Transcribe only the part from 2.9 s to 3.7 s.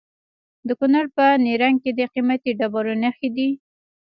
نښې دي.